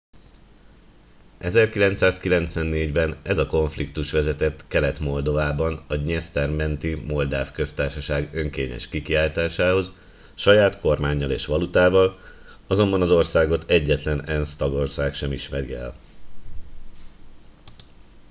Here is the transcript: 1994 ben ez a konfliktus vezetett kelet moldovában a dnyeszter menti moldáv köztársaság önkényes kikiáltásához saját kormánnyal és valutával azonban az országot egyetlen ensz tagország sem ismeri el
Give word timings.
1994 1.39 2.91
ben 2.91 3.17
ez 3.23 3.37
a 3.37 3.47
konfliktus 3.47 4.11
vezetett 4.11 4.67
kelet 4.67 4.99
moldovában 4.99 5.83
a 5.87 5.97
dnyeszter 5.97 6.49
menti 6.49 6.93
moldáv 6.95 7.51
köztársaság 7.51 8.33
önkényes 8.33 8.87
kikiáltásához 8.87 9.91
saját 10.35 10.79
kormánnyal 10.79 11.31
és 11.31 11.45
valutával 11.45 12.19
azonban 12.67 13.01
az 13.01 13.11
országot 13.11 13.69
egyetlen 13.69 14.25
ensz 14.27 14.55
tagország 14.55 15.13
sem 15.13 15.31
ismeri 15.31 15.73
el 15.73 15.95